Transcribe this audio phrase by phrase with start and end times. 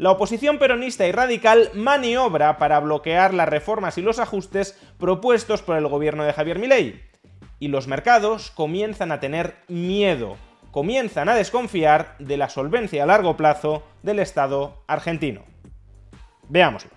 [0.00, 5.76] La oposición peronista y radical maniobra para bloquear las reformas y los ajustes propuestos por
[5.76, 7.02] el gobierno de Javier Milei.
[7.58, 10.38] Y los mercados comienzan a tener miedo
[10.70, 15.42] comienzan a desconfiar de la solvencia a largo plazo del Estado argentino.
[16.48, 16.92] Veámoslo.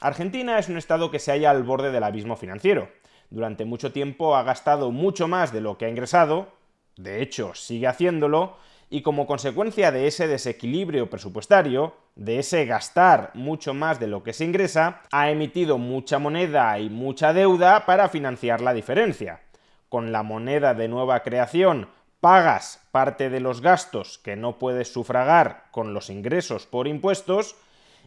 [0.00, 2.88] Argentina es un Estado que se halla al borde del abismo financiero.
[3.30, 6.48] Durante mucho tiempo ha gastado mucho más de lo que ha ingresado,
[6.96, 8.56] de hecho sigue haciéndolo,
[8.88, 14.32] y como consecuencia de ese desequilibrio presupuestario, de ese gastar mucho más de lo que
[14.32, 19.40] se ingresa, ha emitido mucha moneda y mucha deuda para financiar la diferencia
[19.88, 21.88] con la moneda de nueva creación
[22.20, 27.56] pagas parte de los gastos que no puedes sufragar con los ingresos por impuestos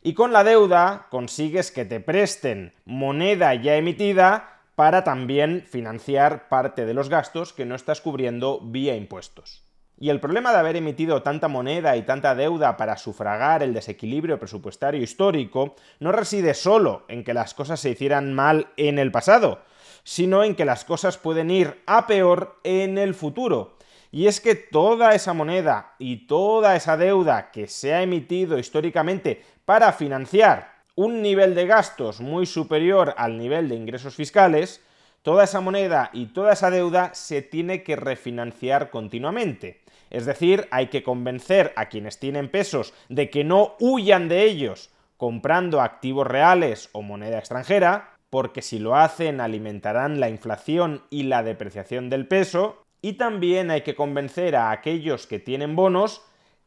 [0.01, 6.85] y con la deuda consigues que te presten moneda ya emitida para también financiar parte
[6.85, 9.68] de los gastos que no estás cubriendo vía impuestos.
[10.01, 14.39] Y el problema de haber emitido tanta moneda y tanta deuda para sufragar el desequilibrio
[14.39, 19.59] presupuestario histórico no reside solo en que las cosas se hicieran mal en el pasado,
[20.03, 23.77] sino en que las cosas pueden ir a peor en el futuro.
[24.09, 29.43] Y es que toda esa moneda y toda esa deuda que se ha emitido históricamente
[29.65, 34.81] para financiar un nivel de gastos muy superior al nivel de ingresos fiscales,
[35.21, 39.81] toda esa moneda y toda esa deuda se tiene que refinanciar continuamente.
[40.09, 44.89] Es decir, hay que convencer a quienes tienen pesos de que no huyan de ellos
[45.17, 51.43] comprando activos reales o moneda extranjera, porque si lo hacen alimentarán la inflación y la
[51.43, 56.21] depreciación del peso, y también hay que convencer a aquellos que tienen bonos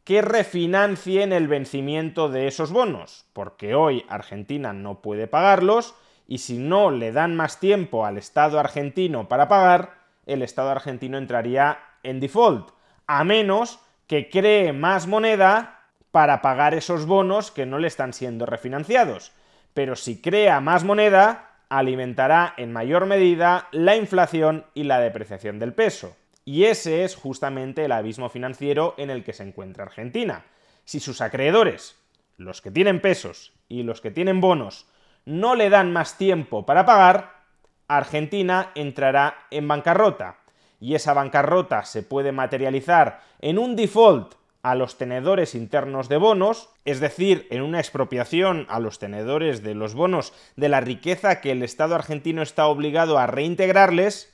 [0.05, 5.94] que refinancien el vencimiento de esos bonos, porque hoy Argentina no puede pagarlos,
[6.27, 9.94] y si no le dan más tiempo al Estado argentino para pagar,
[10.27, 12.71] el Estado argentino entraría en default,
[13.06, 18.47] a menos que cree más moneda para pagar esos bonos que no le están siendo
[18.47, 19.32] refinanciados.
[19.75, 25.72] Pero si crea más moneda, alimentará en mayor medida la inflación y la depreciación del
[25.72, 26.16] peso.
[26.44, 30.44] Y ese es justamente el abismo financiero en el que se encuentra Argentina.
[30.84, 31.97] Si sus acreedores,
[32.37, 34.87] los que tienen pesos y los que tienen bonos,
[35.25, 37.43] no le dan más tiempo para pagar,
[37.88, 40.38] Argentina entrará en bancarrota.
[40.81, 46.71] Y esa bancarrota se puede materializar en un default a los tenedores internos de bonos,
[46.84, 51.50] es decir, en una expropiación a los tenedores de los bonos de la riqueza que
[51.50, 54.32] el Estado argentino está obligado a reintegrarles,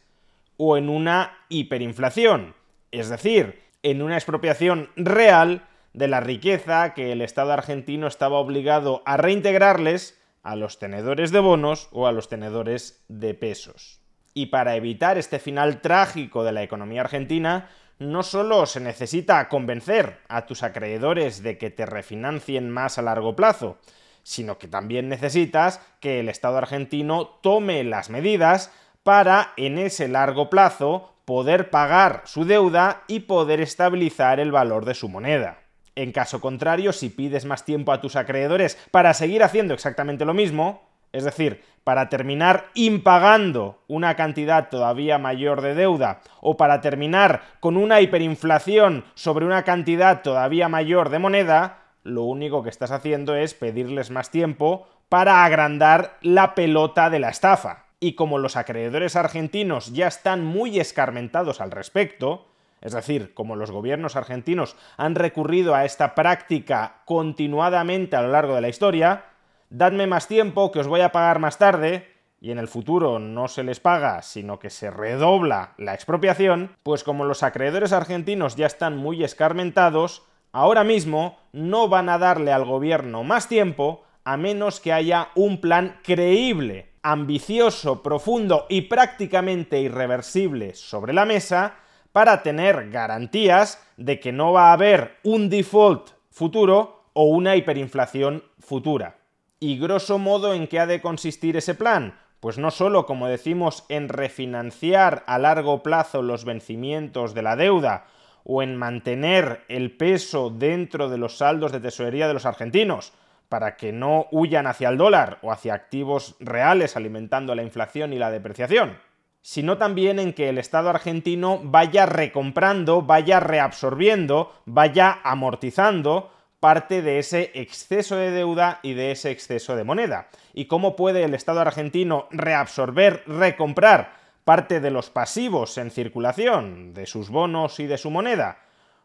[0.58, 2.54] o en una hiperinflación,
[2.90, 5.62] es decir, en una expropiación real
[5.92, 11.40] de la riqueza que el Estado argentino estaba obligado a reintegrarles a los tenedores de
[11.40, 14.00] bonos o a los tenedores de pesos.
[14.34, 17.68] Y para evitar este final trágico de la economía argentina,
[17.98, 23.34] no solo se necesita convencer a tus acreedores de que te refinancien más a largo
[23.34, 23.78] plazo,
[24.22, 28.72] sino que también necesitas que el Estado argentino tome las medidas
[29.02, 34.94] para, en ese largo plazo, poder pagar su deuda y poder estabilizar el valor de
[34.94, 35.58] su moneda.
[35.98, 40.32] En caso contrario, si pides más tiempo a tus acreedores para seguir haciendo exactamente lo
[40.32, 47.42] mismo, es decir, para terminar impagando una cantidad todavía mayor de deuda o para terminar
[47.58, 53.34] con una hiperinflación sobre una cantidad todavía mayor de moneda, lo único que estás haciendo
[53.34, 57.86] es pedirles más tiempo para agrandar la pelota de la estafa.
[57.98, 62.46] Y como los acreedores argentinos ya están muy escarmentados al respecto,
[62.80, 68.54] es decir, como los gobiernos argentinos han recurrido a esta práctica continuadamente a lo largo
[68.54, 69.24] de la historia,
[69.70, 72.08] dadme más tiempo que os voy a pagar más tarde,
[72.40, 77.02] y en el futuro no se les paga, sino que se redobla la expropiación, pues
[77.02, 80.22] como los acreedores argentinos ya están muy escarmentados,
[80.52, 85.60] ahora mismo no van a darle al gobierno más tiempo a menos que haya un
[85.60, 91.76] plan creíble, ambicioso, profundo y prácticamente irreversible sobre la mesa
[92.12, 98.44] para tener garantías de que no va a haber un default futuro o una hiperinflación
[98.58, 99.16] futura.
[99.60, 102.18] ¿Y grosso modo en qué ha de consistir ese plan?
[102.40, 108.06] Pues no solo, como decimos, en refinanciar a largo plazo los vencimientos de la deuda
[108.44, 113.12] o en mantener el peso dentro de los saldos de tesorería de los argentinos,
[113.48, 118.18] para que no huyan hacia el dólar o hacia activos reales alimentando la inflación y
[118.18, 118.98] la depreciación,
[119.42, 126.30] sino también en que el Estado argentino vaya recomprando, vaya reabsorbiendo, vaya amortizando
[126.60, 130.28] parte de ese exceso de deuda y de ese exceso de moneda.
[130.52, 137.06] ¿Y cómo puede el Estado argentino reabsorber, recomprar parte de los pasivos en circulación, de
[137.06, 138.58] sus bonos y de su moneda?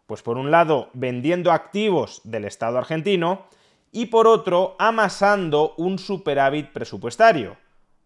[0.08, 3.46] Pues por un lado, vendiendo activos del Estado argentino
[3.92, 7.58] y por otro, amasando un superávit presupuestario.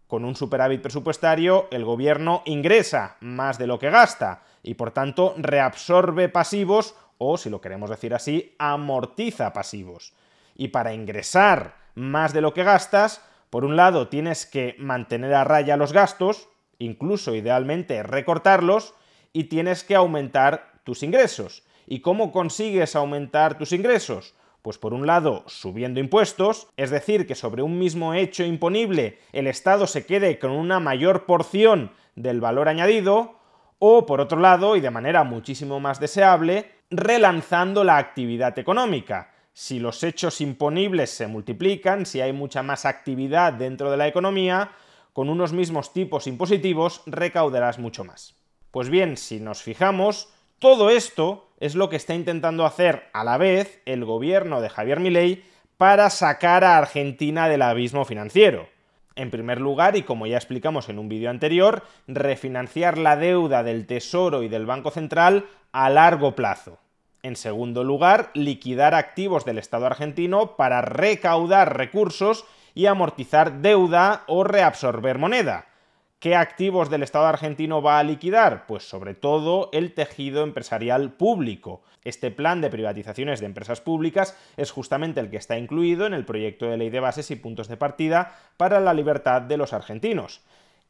[0.08, 5.34] Con un superávit presupuestario, el gobierno ingresa más de lo que gasta y por tanto
[5.36, 10.14] reabsorbe pasivos o, si lo queremos decir así, amortiza pasivos.
[10.54, 15.44] Y para ingresar más de lo que gastas, por un lado tienes que mantener a
[15.44, 18.94] raya los gastos, incluso idealmente recortarlos,
[19.34, 21.64] y tienes que aumentar tus ingresos.
[21.86, 24.34] ¿Y cómo consigues aumentar tus ingresos?
[24.68, 29.46] Pues por un lado, subiendo impuestos, es decir, que sobre un mismo hecho imponible el
[29.46, 33.36] Estado se quede con una mayor porción del valor añadido,
[33.78, 39.32] o por otro lado, y de manera muchísimo más deseable, relanzando la actividad económica.
[39.54, 44.72] Si los hechos imponibles se multiplican, si hay mucha más actividad dentro de la economía,
[45.14, 48.34] con unos mismos tipos impositivos recaudarás mucho más.
[48.70, 50.28] Pues bien, si nos fijamos,
[50.58, 55.00] todo esto es lo que está intentando hacer a la vez el gobierno de Javier
[55.00, 55.44] Milei
[55.76, 58.68] para sacar a Argentina del abismo financiero.
[59.16, 63.86] En primer lugar, y como ya explicamos en un vídeo anterior, refinanciar la deuda del
[63.86, 66.78] Tesoro y del Banco Central a largo plazo.
[67.24, 72.44] En segundo lugar, liquidar activos del Estado argentino para recaudar recursos
[72.74, 75.66] y amortizar deuda o reabsorber moneda.
[76.20, 78.66] ¿Qué activos del Estado argentino va a liquidar?
[78.66, 81.80] Pues sobre todo el tejido empresarial público.
[82.02, 86.24] Este plan de privatizaciones de empresas públicas es justamente el que está incluido en el
[86.24, 90.40] proyecto de ley de bases y puntos de partida para la libertad de los argentinos.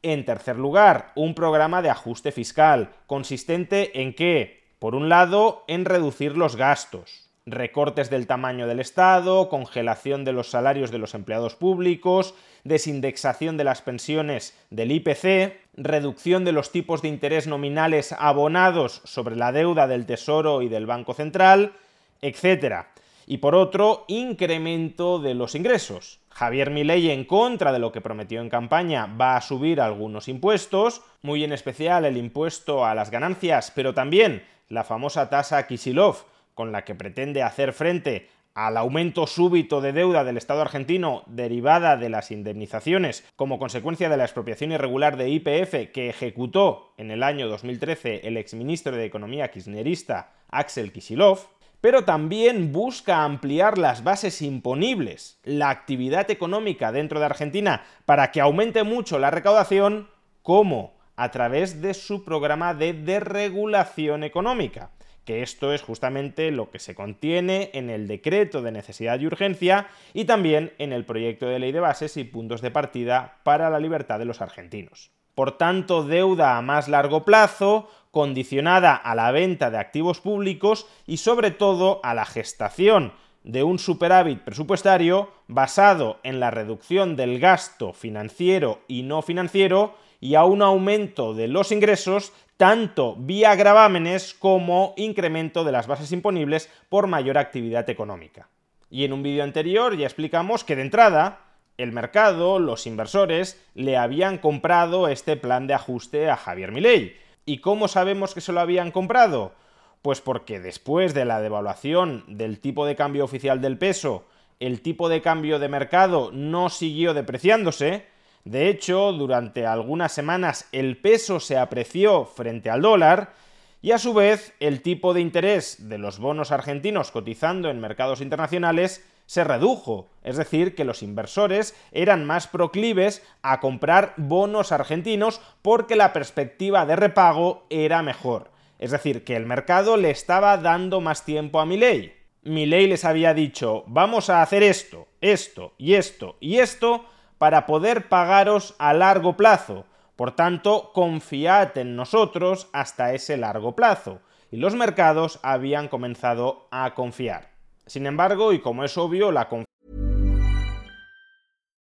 [0.01, 5.85] En tercer lugar, un programa de ajuste fiscal, consistente en que, por un lado, en
[5.85, 11.55] reducir los gastos, recortes del tamaño del Estado, congelación de los salarios de los empleados
[11.55, 19.01] públicos, desindexación de las pensiones del IPC, reducción de los tipos de interés nominales abonados
[19.05, 21.73] sobre la deuda del Tesoro y del Banco Central,
[22.21, 22.85] etc.
[23.27, 26.19] Y por otro, incremento de los ingresos.
[26.29, 31.01] Javier Milei, en contra de lo que prometió en campaña, va a subir algunos impuestos,
[31.21, 36.25] muy en especial el impuesto a las ganancias, pero también la famosa tasa Kisilov,
[36.59, 41.95] con la que pretende hacer frente al aumento súbito de deuda del Estado argentino derivada
[41.95, 47.23] de las indemnizaciones como consecuencia de la expropiación irregular de IPF que ejecutó en el
[47.23, 51.47] año 2013 el exministro de Economía kirchnerista Axel Kisilov,
[51.79, 58.41] pero también busca ampliar las bases imponibles, la actividad económica dentro de Argentina para que
[58.41, 60.09] aumente mucho la recaudación,
[60.41, 64.91] como a través de su programa de desregulación económica
[65.25, 69.87] que esto es justamente lo que se contiene en el decreto de necesidad y urgencia
[70.13, 73.79] y también en el proyecto de ley de bases y puntos de partida para la
[73.79, 75.11] libertad de los argentinos.
[75.35, 81.17] Por tanto, deuda a más largo plazo, condicionada a la venta de activos públicos y
[81.17, 83.13] sobre todo a la gestación
[83.43, 90.35] de un superávit presupuestario basado en la reducción del gasto financiero y no financiero y
[90.35, 96.69] a un aumento de los ingresos tanto vía gravámenes como incremento de las bases imponibles
[96.89, 98.49] por mayor actividad económica.
[98.89, 101.45] Y en un vídeo anterior ya explicamos que de entrada
[101.79, 107.15] el mercado, los inversores, le habían comprado este plan de ajuste a Javier Milei.
[107.45, 109.53] ¿Y cómo sabemos que se lo habían comprado?
[110.01, 114.25] Pues porque después de la devaluación del tipo de cambio oficial del peso,
[114.59, 118.05] el tipo de cambio de mercado no siguió depreciándose,
[118.45, 123.33] de hecho, durante algunas semanas el peso se apreció frente al dólar
[123.81, 128.21] y a su vez el tipo de interés de los bonos argentinos cotizando en mercados
[128.21, 135.39] internacionales se redujo, es decir, que los inversores eran más proclives a comprar bonos argentinos
[135.61, 138.49] porque la perspectiva de repago era mejor.
[138.79, 142.15] Es decir, que el mercado le estaba dando más tiempo a Milei.
[142.41, 147.05] Milei les había dicho, vamos a hacer esto, esto y esto y esto
[147.39, 149.87] para poder pagaros a largo plazo.
[150.15, 154.21] Por tanto, confiad en nosotros hasta ese largo plazo.
[154.51, 157.49] Y los mercados habían comenzado a confiar.
[157.87, 159.47] Sin embargo, y como es obvio, la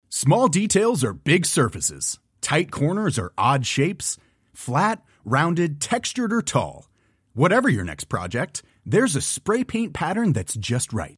[0.09, 2.19] Small details are big surfaces.
[2.39, 4.17] Tight corners or odd shapes?
[4.53, 6.88] Flat, rounded, textured, or tall?
[7.33, 11.17] Whatever your next project, there's a spray paint pattern that's just right.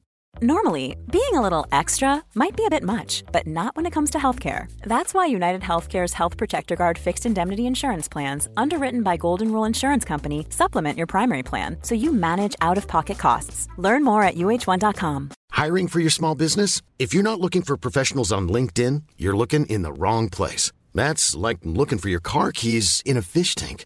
[0.39, 4.09] Normally, being a little extra might be a bit much, but not when it comes
[4.11, 4.71] to healthcare.
[4.83, 9.65] That's why United Healthcare's Health Protector Guard fixed indemnity insurance plans, underwritten by Golden Rule
[9.65, 13.67] Insurance Company, supplement your primary plan so you manage out of pocket costs.
[13.77, 15.29] Learn more at uh1.com.
[15.51, 16.81] Hiring for your small business?
[16.97, 20.71] If you're not looking for professionals on LinkedIn, you're looking in the wrong place.
[20.95, 23.85] That's like looking for your car keys in a fish tank.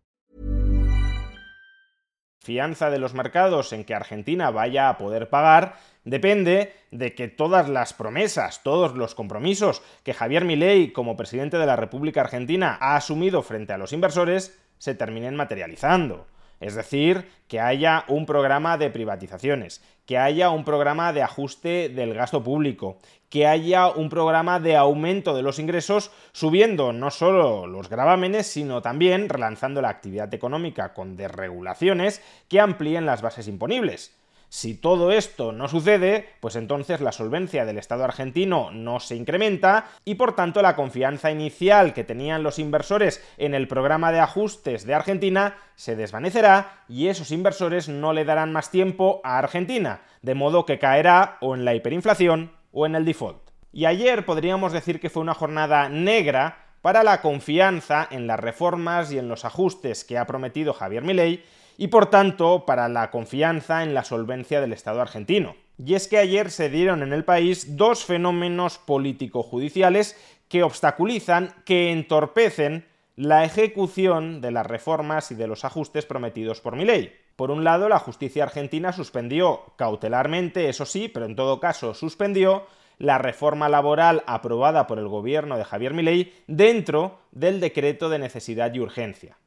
[2.43, 7.69] Fianza de los mercados en que Argentina vaya a poder pagar depende de que todas
[7.69, 12.95] las promesas, todos los compromisos que Javier Milei como presidente de la República Argentina ha
[12.95, 16.25] asumido frente a los inversores se terminen materializando.
[16.61, 22.13] Es decir, que haya un programa de privatizaciones, que haya un programa de ajuste del
[22.13, 22.99] gasto público,
[23.29, 28.81] que haya un programa de aumento de los ingresos, subiendo no solo los gravámenes, sino
[28.81, 34.15] también relanzando la actividad económica con desregulaciones que amplíen las bases imponibles.
[34.53, 39.85] Si todo esto no sucede, pues entonces la solvencia del Estado argentino no se incrementa
[40.03, 44.85] y por tanto la confianza inicial que tenían los inversores en el programa de ajustes
[44.85, 50.35] de Argentina se desvanecerá y esos inversores no le darán más tiempo a Argentina, de
[50.35, 53.51] modo que caerá o en la hiperinflación o en el default.
[53.71, 59.13] Y ayer podríamos decir que fue una jornada negra para la confianza en las reformas
[59.13, 61.41] y en los ajustes que ha prometido Javier Milei
[61.81, 65.55] y por tanto para la confianza en la solvencia del Estado argentino.
[65.83, 70.15] Y es que ayer se dieron en el país dos fenómenos político-judiciales
[70.47, 72.85] que obstaculizan, que entorpecen
[73.15, 77.15] la ejecución de las reformas y de los ajustes prometidos por mi ley.
[77.35, 82.67] Por un lado, la justicia argentina suspendió cautelarmente, eso sí, pero en todo caso suspendió
[82.99, 88.71] la reforma laboral aprobada por el gobierno de Javier Milei dentro del decreto de necesidad
[88.71, 89.37] y urgencia.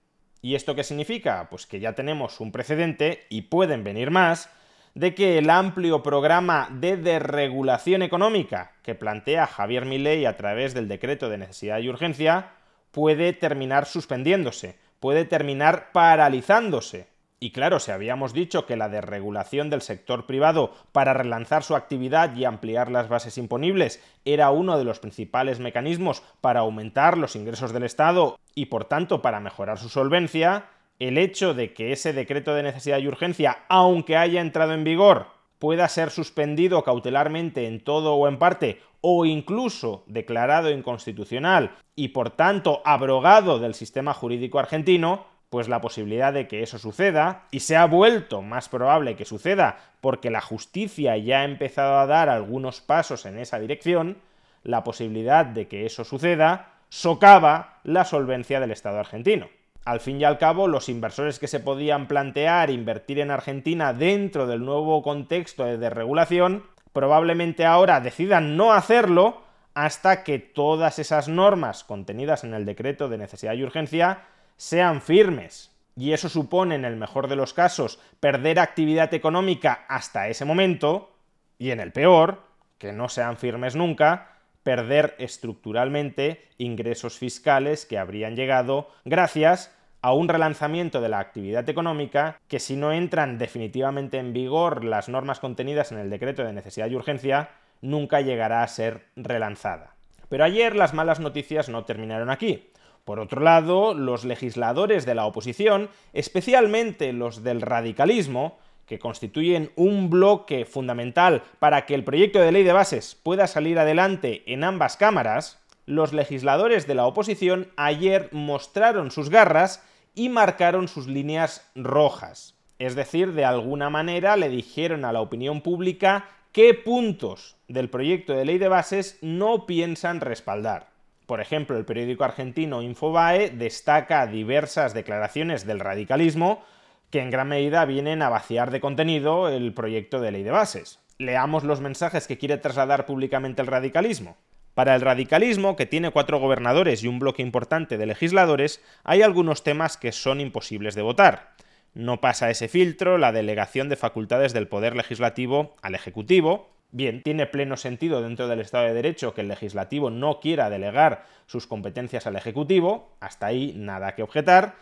[0.44, 1.48] ¿Y esto qué significa?
[1.48, 4.50] Pues que ya tenemos un precedente, y pueden venir más,
[4.92, 10.86] de que el amplio programa de desregulación económica que plantea Javier Milei a través del
[10.86, 12.50] decreto de necesidad y urgencia
[12.90, 17.06] puede terminar suspendiéndose, puede terminar paralizándose.
[17.40, 22.34] Y claro, si habíamos dicho que la desregulación del sector privado para relanzar su actividad
[22.36, 27.72] y ampliar las bases imponibles era uno de los principales mecanismos para aumentar los ingresos
[27.72, 30.66] del Estado y por tanto para mejorar su solvencia,
[30.98, 35.26] el hecho de que ese decreto de necesidad y urgencia, aunque haya entrado en vigor,
[35.58, 42.30] pueda ser suspendido cautelarmente en todo o en parte, o incluso declarado inconstitucional y por
[42.30, 47.76] tanto abrogado del sistema jurídico argentino, pues la posibilidad de que eso suceda, y se
[47.76, 52.80] ha vuelto más probable que suceda porque la justicia ya ha empezado a dar algunos
[52.80, 54.18] pasos en esa dirección,
[54.64, 59.46] la posibilidad de que eso suceda socava la solvencia del Estado argentino.
[59.84, 64.48] Al fin y al cabo, los inversores que se podían plantear invertir en Argentina dentro
[64.48, 69.42] del nuevo contexto de desregulación, probablemente ahora decidan no hacerlo
[69.74, 74.24] hasta que todas esas normas contenidas en el decreto de necesidad y urgencia
[74.56, 75.70] sean firmes.
[75.96, 81.12] Y eso supone, en el mejor de los casos, perder actividad económica hasta ese momento,
[81.58, 82.42] y en el peor,
[82.78, 84.34] que no sean firmes nunca,
[84.64, 92.40] perder estructuralmente ingresos fiscales que habrían llegado gracias a un relanzamiento de la actividad económica
[92.48, 96.88] que si no entran definitivamente en vigor las normas contenidas en el decreto de necesidad
[96.88, 99.94] y urgencia, nunca llegará a ser relanzada.
[100.28, 102.70] Pero ayer las malas noticias no terminaron aquí.
[103.04, 110.10] Por otro lado, los legisladores de la oposición, especialmente los del radicalismo, que constituyen un
[110.10, 114.96] bloque fundamental para que el proyecto de ley de bases pueda salir adelante en ambas
[114.96, 119.82] cámaras, los legisladores de la oposición ayer mostraron sus garras
[120.14, 122.54] y marcaron sus líneas rojas.
[122.78, 128.32] Es decir, de alguna manera le dijeron a la opinión pública qué puntos del proyecto
[128.32, 130.93] de ley de bases no piensan respaldar.
[131.26, 136.62] Por ejemplo, el periódico argentino Infobae destaca diversas declaraciones del radicalismo
[137.10, 141.00] que en gran medida vienen a vaciar de contenido el proyecto de ley de bases.
[141.18, 144.36] Leamos los mensajes que quiere trasladar públicamente el radicalismo.
[144.74, 149.62] Para el radicalismo, que tiene cuatro gobernadores y un bloque importante de legisladores, hay algunos
[149.62, 151.54] temas que son imposibles de votar.
[151.94, 156.73] No pasa ese filtro la delegación de facultades del Poder Legislativo al Ejecutivo.
[156.94, 161.24] Bien, tiene pleno sentido dentro del Estado de Derecho que el Legislativo no quiera delegar
[161.46, 164.76] sus competencias al Ejecutivo, hasta ahí nada que objetar,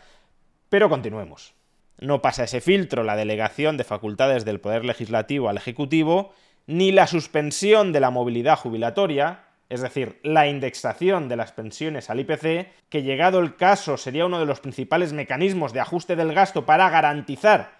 [0.69, 1.55] pero continuemos.
[1.97, 6.35] No pasa ese filtro la delegación de facultades del Poder Legislativo al Ejecutivo,
[6.67, 12.19] ni la suspensión de la movilidad jubilatoria, es decir, la indexación de las pensiones al
[12.19, 16.63] IPC, que llegado el caso sería uno de los principales mecanismos de ajuste del gasto
[16.63, 17.71] para garantizar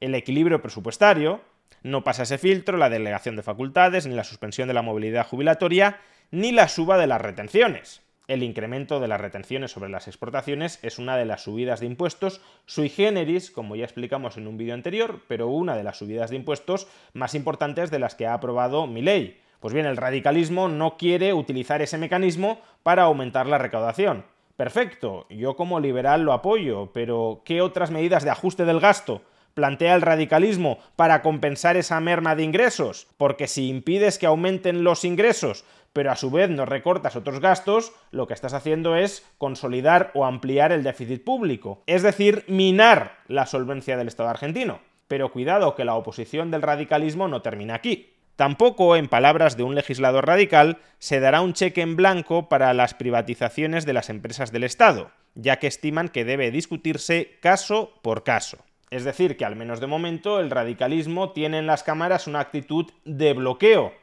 [0.00, 1.42] el equilibrio presupuestario,
[1.82, 6.00] no pasa ese filtro la delegación de facultades, ni la suspensión de la movilidad jubilatoria,
[6.30, 8.02] ni la suba de las retenciones.
[8.28, 12.40] El incremento de las retenciones sobre las exportaciones es una de las subidas de impuestos
[12.66, 16.36] sui generis, como ya explicamos en un vídeo anterior, pero una de las subidas de
[16.36, 20.96] impuestos más importantes de las que ha aprobado mi ley pues bien, el radicalismo no
[20.96, 24.24] quiere utilizar ese mecanismo para aumentar la recaudación.
[24.56, 29.22] Perfecto, yo como liberal lo apoyo, pero ¿qué otras medidas de ajuste del gasto
[29.54, 33.08] plantea el radicalismo para compensar esa merma de ingresos?
[33.16, 37.92] Porque si impides que aumenten los ingresos, pero a su vez no recortas otros gastos,
[38.10, 43.46] lo que estás haciendo es consolidar o ampliar el déficit público, es decir, minar la
[43.46, 44.80] solvencia del Estado argentino.
[45.08, 48.14] Pero cuidado que la oposición del radicalismo no termina aquí.
[48.36, 52.94] Tampoco, en palabras de un legislador radical, se dará un cheque en blanco para las
[52.94, 58.58] privatizaciones de las empresas del Estado, ya que estiman que debe discutirse caso por caso.
[58.92, 62.90] Es decir, que al menos de momento el radicalismo tiene en las cámaras una actitud
[63.06, 63.94] de bloqueo,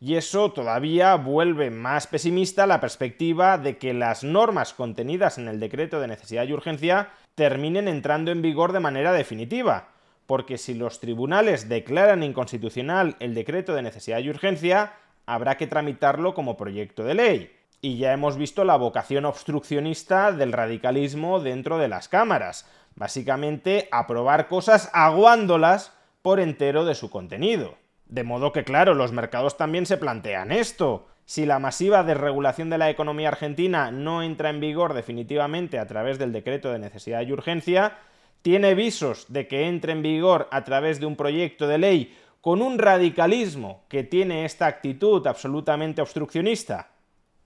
[0.00, 5.60] y eso todavía vuelve más pesimista la perspectiva de que las normas contenidas en el
[5.60, 9.90] decreto de necesidad y urgencia terminen entrando en vigor de manera definitiva,
[10.24, 14.94] porque si los tribunales declaran inconstitucional el decreto de necesidad y urgencia,
[15.26, 17.57] habrá que tramitarlo como proyecto de ley.
[17.80, 22.68] Y ya hemos visto la vocación obstruccionista del radicalismo dentro de las cámaras.
[22.96, 27.76] Básicamente, aprobar cosas aguándolas por entero de su contenido.
[28.06, 31.06] De modo que, claro, los mercados también se plantean esto.
[31.24, 36.18] Si la masiva desregulación de la economía argentina no entra en vigor definitivamente a través
[36.18, 37.98] del decreto de necesidad y urgencia,
[38.42, 42.62] tiene visos de que entre en vigor a través de un proyecto de ley con
[42.62, 46.88] un radicalismo que tiene esta actitud absolutamente obstruccionista?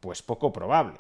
[0.03, 0.99] Pues poco probable.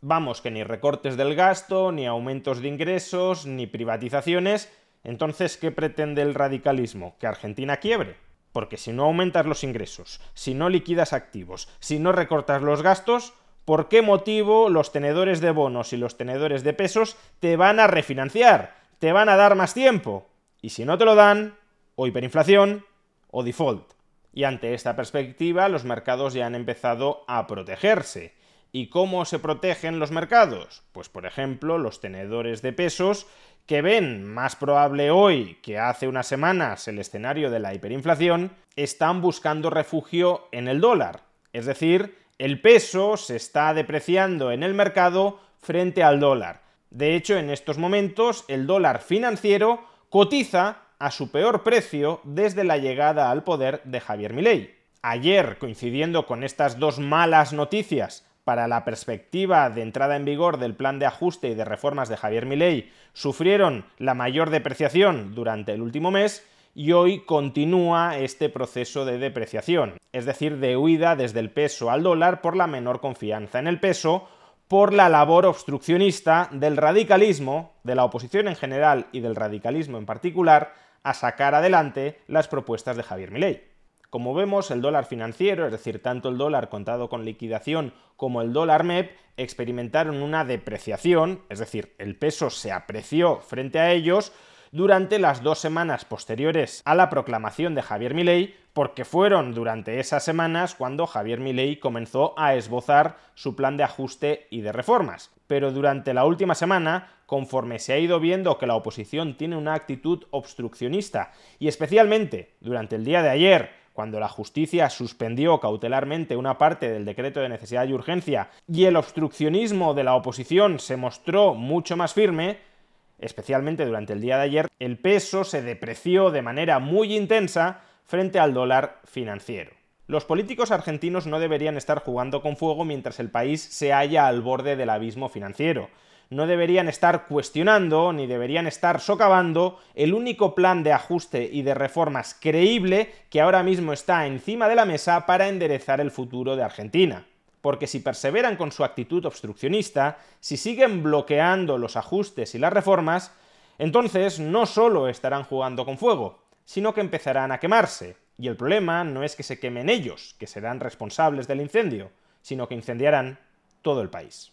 [0.00, 4.70] Vamos, que ni recortes del gasto, ni aumentos de ingresos, ni privatizaciones.
[5.02, 7.16] Entonces, ¿qué pretende el radicalismo?
[7.18, 8.16] ¿Que Argentina quiebre?
[8.52, 13.32] Porque si no aumentas los ingresos, si no liquidas activos, si no recortas los gastos,
[13.64, 17.88] ¿por qué motivo los tenedores de bonos y los tenedores de pesos te van a
[17.88, 18.84] refinanciar?
[18.98, 20.26] te van a dar más tiempo.
[20.62, 21.58] Y si no te lo dan,
[21.94, 22.86] o hiperinflación
[23.30, 23.92] o default.
[24.34, 28.34] Y ante esta perspectiva, los mercados ya han empezado a protegerse.
[28.72, 30.82] ¿Y cómo se protegen los mercados?
[30.90, 33.28] Pues por ejemplo, los tenedores de pesos
[33.66, 39.22] que ven más probable hoy que hace unas semanas el escenario de la hiperinflación, están
[39.22, 41.22] buscando refugio en el dólar.
[41.52, 46.62] Es decir, el peso se está depreciando en el mercado frente al dólar.
[46.90, 52.78] De hecho, en estos momentos el dólar financiero cotiza a su peor precio desde la
[52.78, 54.74] llegada al poder de Javier Milei.
[55.02, 60.74] Ayer, coincidiendo con estas dos malas noticias para la perspectiva de entrada en vigor del
[60.74, 65.82] plan de ajuste y de reformas de Javier Milei, sufrieron la mayor depreciación durante el
[65.82, 66.42] último mes
[66.74, 72.02] y hoy continúa este proceso de depreciación, es decir, de huida desde el peso al
[72.02, 74.26] dólar por la menor confianza en el peso
[74.68, 80.06] por la labor obstruccionista del radicalismo, de la oposición en general y del radicalismo en
[80.06, 80.72] particular,
[81.04, 83.62] a sacar adelante las propuestas de Javier Milei.
[84.10, 88.52] Como vemos, el dólar financiero, es decir, tanto el dólar contado con liquidación como el
[88.52, 94.32] dólar MEP, experimentaron una depreciación, es decir, el peso se apreció frente a ellos,
[94.74, 100.24] durante las dos semanas posteriores a la proclamación de Javier Milei, porque fueron durante esas
[100.24, 105.30] semanas cuando Javier Milei comenzó a esbozar su plan de ajuste y de reformas.
[105.46, 109.74] Pero durante la última semana, conforme se ha ido viendo que la oposición tiene una
[109.74, 116.58] actitud obstruccionista, y especialmente durante el día de ayer, cuando la justicia suspendió cautelarmente una
[116.58, 121.54] parte del decreto de necesidad y urgencia y el obstruccionismo de la oposición se mostró
[121.54, 122.73] mucho más firme,
[123.18, 128.38] especialmente durante el día de ayer, el peso se depreció de manera muy intensa frente
[128.38, 129.72] al dólar financiero.
[130.06, 134.42] Los políticos argentinos no deberían estar jugando con fuego mientras el país se halla al
[134.42, 135.88] borde del abismo financiero.
[136.30, 141.74] no deberían estar cuestionando ni deberían estar socavando el único plan de ajuste y de
[141.74, 146.62] reformas creíble que ahora mismo está encima de la mesa para enderezar el futuro de
[146.62, 147.24] Argentina.
[147.64, 153.32] Porque si perseveran con su actitud obstruccionista, si siguen bloqueando los ajustes y las reformas,
[153.78, 158.18] entonces no solo estarán jugando con fuego, sino que empezarán a quemarse.
[158.36, 162.10] Y el problema no es que se quemen ellos, que serán responsables del incendio,
[162.42, 163.38] sino que incendiarán
[163.80, 164.52] todo el país.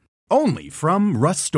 [0.31, 1.53] only from Rust